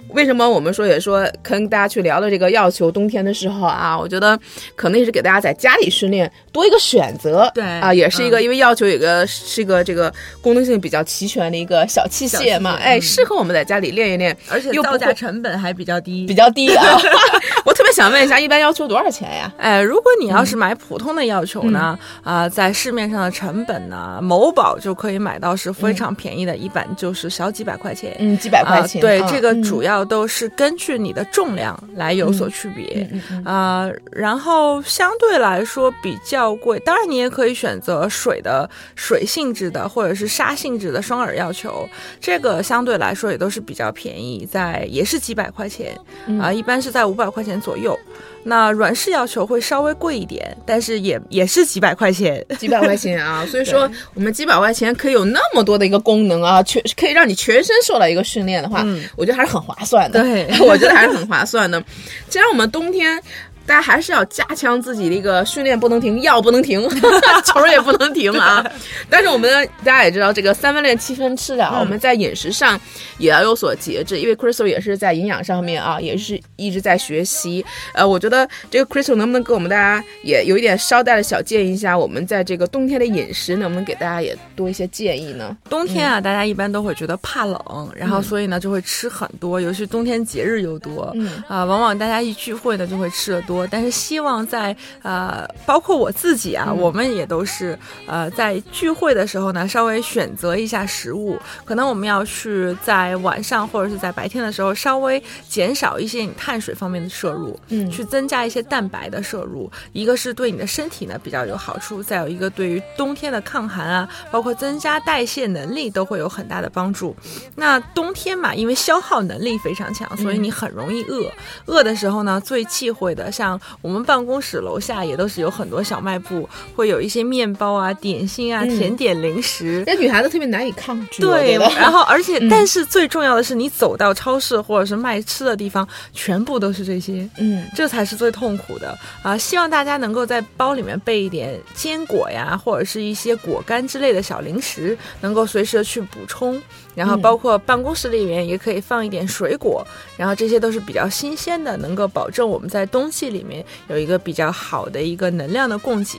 [0.08, 4.38] 为什么我们说也说跟大家去聊的这个要求，冬天的时候啊，我觉得
[4.74, 7.50] 可能也是给大家在家里训练多一个选择。
[7.54, 7.75] 对。
[7.80, 16.98] 啊，也是一个，因为要求有个是一个这个功能性比较齐全的一个小器械嘛，哎，适合我们在家里练一练，而且造价成本还比较低，比较低啊。
[17.64, 19.52] 我特别想问一下，一般要求多少钱呀？
[19.58, 29.00] 哎，如果你要是买普通的要求呢，啊，在市面上的成本呢，某宝就可以买到是非常便宜的，一般就是小几百块钱，嗯，几百块钱。
[29.00, 33.08] 对，这个主要都是根据你的重量来有所区别
[33.44, 37.65] 啊，然后相对来说比较贵，当然你也可以选。
[37.66, 41.88] 选择水的水性质的，或者是沙性质的双耳要求，
[42.20, 45.98] 这个相对来说也都是比较便宜，在也是几百块钱
[46.40, 47.98] 啊，一般是在五百块钱左右。
[48.44, 53.44] 那软式要求会稍微贵一点，但是也也是几百块钱， 几百块钱啊。
[53.46, 60.22] 所以说，我们几百块钱可以有那么多的一个功能啊，全可以让你全身受到一个训练的话，我觉得还是很划算的。
[60.22, 61.82] 对， 我觉得还是很划算的。
[62.28, 63.20] 既然我们冬天。
[63.66, 66.88] 大家还是要加强自己的一个训练，不能停，药不能停，
[67.44, 68.64] 球也不能停啊！
[69.10, 69.50] 但是我们
[69.84, 72.80] 大家也知道，这个三分练七分吃啊，我们在饮食上
[73.18, 74.20] 也要有所节制。
[74.20, 77.64] 因为 Crystal 也是在营养上面啊，也是一直在学习。
[77.92, 81.98] 呃，我觉得这个 Crystal 能不能给我们大家也有一点捎带的小建议一下？
[81.98, 85.56] 我们在这个冬天的饮食能不能给大家也多一些建议呢？
[85.68, 91.12] 冬天啊，大家一般都会觉得怕冷，然后所以呢就会吃很多，尤其冬天节日又多，
[91.48, 93.55] 啊，往往大家一聚会呢就会吃的多。
[93.64, 101.38] 但是希望在呃，包括我自己啊，我们也都是呃，在聚会的时候呢，稍微选择一下食物。
[101.64, 109.70] 可能我们要去在晚上或者是在白天的时候，稍微减少一些你碳水方面的摄入，嗯，去增加一些蛋白的摄入。
[109.92, 117.14] 一个是对你的身体呢比较有好处，再有一个对于冬天的抗寒啊，包括增加代谢能力都会有很大的帮助。
[117.54, 121.30] 那冬天嘛，因为消耗能力非常强，所以你很容易饿。
[121.66, 123.45] 饿的时候呢，最忌讳的像。
[123.82, 131.20] 我们办公室楼下也都是有很多小卖部，会有一些面包啊、点心啊、甜点、零食，那女孩子特别难以抗拒。
[131.22, 139.36] 对，然后而且，但是最重要的是，你走到超市或者是卖吃的地方，全部都是这些，嗯，这才是最痛苦的啊！
[139.36, 146.62] 希望大家能够在包里面备一点坚果呀，或者是一些果干之类的小零食，能够随时的去补充。
[146.96, 156.18] 然后包括办公室里面也可以放一点水果，然后这些都是比较新鲜的，能够保证我们在冬季里面有一个比较好的一个能量的供给。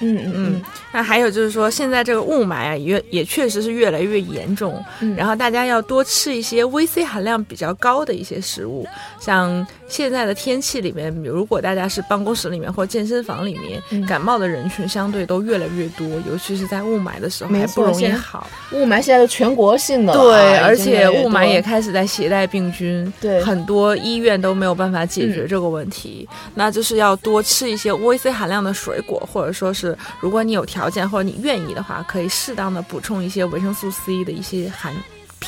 [0.00, 0.62] 嗯嗯嗯。
[0.92, 4.84] 那还有就是说，现在这个雾霾啊，也也确实是越来越严重。
[5.00, 5.16] 嗯。
[5.16, 8.86] 然后大家要多吃一些 VC 含量比较高的一些食物，
[9.18, 18.46] 像现在的天气里面，如果大家是办公室里面或健身房里面，感冒的人群相对都越来越多，尤其是在雾霾的时候，还不容易好。
[18.72, 20.17] 雾霾现在是全国性的。
[20.22, 26.28] 对，而且雾霾也开始在携带病菌，对，很多医院都没有办法解决这个问题。
[26.54, 34.92] 那就是要多吃一些 VC 含量的水果，或者说是如果你有条件或者你愿意的话，可以适当的补充一些维生素 C 的一些含。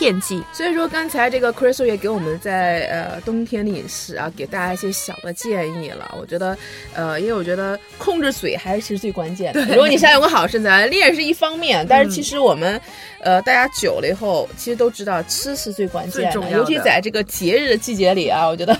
[0.00, 0.42] 片剂。
[0.50, 6.14] 所以说，刚才这个 Crystal 也给我们在呃冬天的饮食啊，给大家一些小的建议了。
[6.18, 6.56] 我觉得，
[6.94, 9.62] 呃，因为我觉得控制嘴还是其实最关键的。
[9.66, 12.80] 如果你想有个好身材，练是一方面，但是其实我们，
[13.20, 18.74] 呃，大家久了以后，其实都知道吃是最关键的，尤其在这个节日的季节里啊，我觉得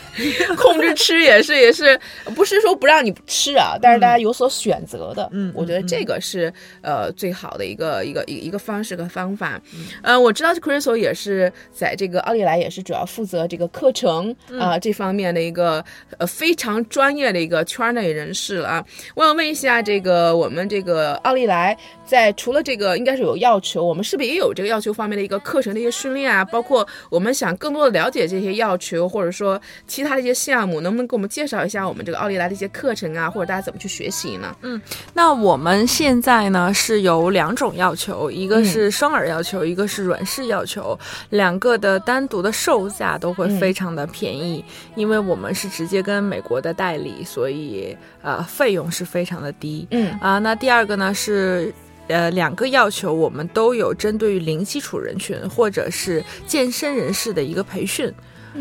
[0.56, 2.00] 控制吃也是 也是
[2.34, 5.28] 不是说不让你吃啊，但是大家有所选择的。
[5.32, 6.50] 嗯，我觉得这个是
[6.80, 9.60] 呃最好的一个一个一一个方式和方法。
[10.02, 15.84] 呃，我知道 Crystal 也是在这个奥利来也是主要负责这个课程啊这方面的一个
[16.18, 18.84] 呃非常专业的一个圈内人士了啊。
[19.14, 26.44] 我想问一下，这个我们这个奥利来在除了这个应该是有要求，我们是不是也有这个要求方面的一个课程的一些训练啊？
[26.44, 33.30] 包括我们想更多的了解这些要求，或者说其他的一些项目，能不能给我们介绍一下我们这个奥利来的一些课程啊？
[33.30, 34.56] 或者大家怎么去学习呢？
[34.62, 34.80] 嗯，
[35.14, 40.89] 那我们现在呢是有两种要求，一个是双耳要求，一个是软式要求，
[41.30, 44.64] 两个的单独的售价都会非常的便宜，
[44.94, 49.86] 因为我们是直接跟美国的代理，所以呃费用是非常的低。
[49.90, 51.72] 嗯啊，那第二个呢是。
[52.08, 58.12] 呃，两个要求我们都有针对于零基础人群或者是健身人士的一个培训，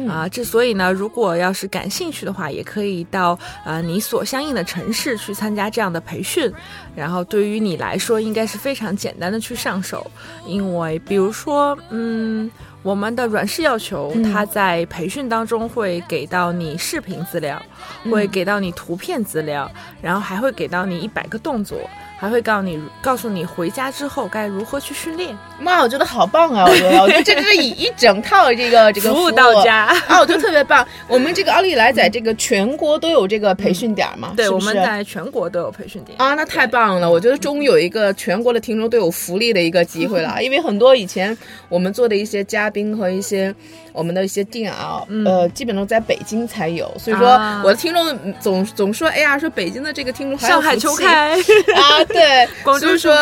[0.07, 6.51] 啊，之所以呢，如果要是感兴趣的话，也可以到呃你所相应的城市去参加这样的培训，
[6.95, 10.09] 然后对于你来说应该是非常简单的去上手，
[10.45, 12.49] 因为比如说，嗯，
[12.83, 17.61] 我们的软式要求，它在培训当中会给到你视频资料，
[18.11, 19.69] 会给到你图片资料，
[20.01, 21.77] 然后还会给到你一百个动作。
[22.19, 25.35] 还会告诉你，告诉你回家之后该如何去训练。
[25.57, 26.65] 妈，我觉得好棒啊！
[26.67, 30.85] 我觉得，我觉得 这是一一整套这个这个服务到家啊，我觉得特别棒。
[31.07, 34.33] 我们这个奥利来在这个全国都有这个培训点嘛？
[34.35, 37.09] 对，我们在全国都有培训点啊，那太棒了！
[37.09, 41.37] 我觉得终于有一个全国的听众都有福利的一个机会了， 因为很多以前
[41.69, 43.55] 我们做的一些嘉宾和一些。
[43.91, 47.27] 我们的一些店啊，呃，基本都在北京才有，所以说
[47.63, 51.33] 我的听众总总说，哎呀，说北京的这个听众上海秋开
[51.75, 52.47] 啊， 对，
[52.79, 53.15] 所以说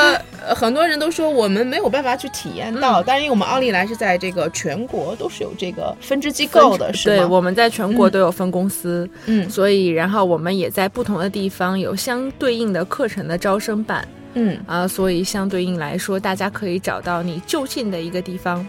[0.56, 7.16] 很多人都说我们没有办法去体验到，但是因为我们奥利来是在这个全国都是有这个分支机构的，是吗？
[7.18, 18.66] 对，我们在全国都有分公司，嗯，所以然后我们也在不同的地方有相对应的课程的招生办，嗯啊，所以相对应来说，大家可以找到你就近的一个地方。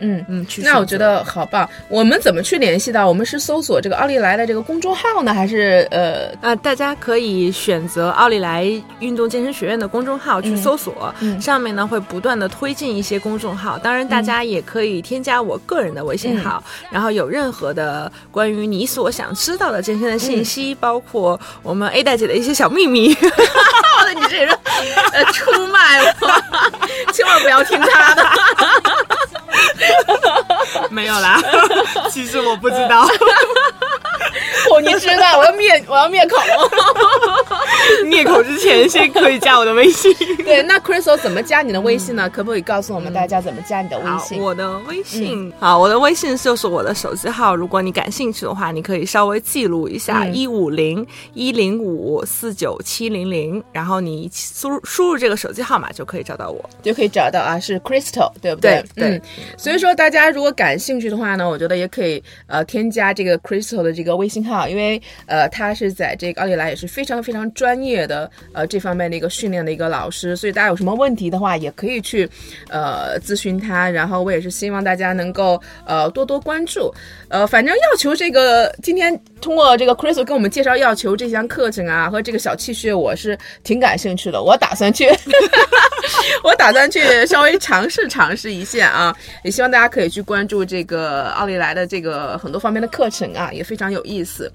[0.00, 1.68] 嗯嗯，去那我觉得好棒。
[1.88, 3.06] 我们怎么去联系到？
[3.08, 6.54] 我们是搜索这个奥利来的这个公众号呢，还是呃啊？
[6.56, 8.70] 大家可以选择奥利来
[9.00, 13.78] 运动健身学院的公众号去搜索，上面呢会不断的推进一些公众号。
[13.78, 24.56] 当然，大家也可以添加我个人的微信号，然后有任何的关于你所想知道的健身的信息，包括我们 A 大姐的一些小秘密，你这人
[25.12, 26.12] 呃出卖我，
[27.12, 28.26] 千万不要听他的。
[30.90, 31.40] 没有啦，
[32.10, 33.06] 其实我不知道。
[34.72, 36.36] 哦，你知道，我要灭，我要灭口。
[38.06, 40.14] 灭口之前，先可以加我的微信。
[40.44, 42.28] 对，那 Crystal 怎么加你的微信呢？
[42.28, 44.40] 可不可以告诉我们大家怎么加你的微信？
[44.40, 47.54] 我的微信，好，我的微信就是我的手机号。
[47.54, 58.84] 如果你感兴趣的话，你可以稍微记录一下：一五零一零五四九七零零，然后你输入输入这个手机号码就可以找到我，就可以找到啊，是 Crystal，对不对？
[58.94, 59.20] 对。
[59.56, 64.68] 所以说，大家如果感兴趣的话呢，我觉得也可以呃添加这个 Crystal 的这个微信好。
[64.68, 72.28] 因为呃，他是在这个奥利来也是非常非常专业的呃这方面的一个训练的一个老师，所以大家有什么问题的话，也可以去
[72.68, 73.88] 呃咨询他。
[73.88, 76.92] 然后我也是希望大家能够呃多多关注。
[77.28, 84.42] 呃，反正要求这个今天通过这个 Crystal 跟我们介绍要求这项课程啊和这个小器械，我是挺感兴趣的。
[84.42, 85.06] 我打算去，
[86.44, 89.14] 我打算去稍微尝试尝试一下啊。
[89.44, 94.50] 也希望大家可以去关注这个奥利来的这个很多方面的课程啊，也非常有意思。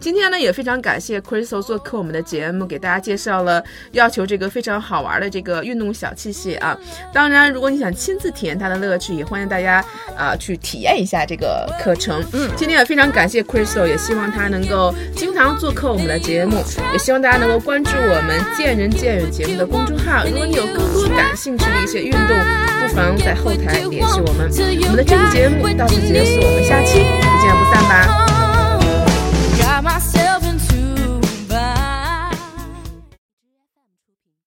[0.00, 6.78] 今天呢，也非常感谢 Crystal 做客我们的节目，给大家介绍了要求这个非常好玩的这个运动小器械啊。
[7.12, 9.84] 当然，如果你想亲自体验它的乐趣，也欢迎大家
[10.16, 12.24] 啊去体验一下这个课程。
[12.32, 20.24] 嗯，今天也非常感谢 Crystal，也希望他能够经常做客我们的节目，也希望大家能够关注我们见人见语节目的公众号。
[20.24, 24.50] 如果你有更多感兴趣的一些运动不妨在后台联系我们。
[24.82, 27.04] 我们的这期节目到此结束我们下期不
[27.42, 28.28] 见不散吧。